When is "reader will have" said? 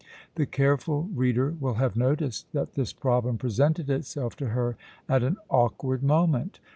1.13-1.95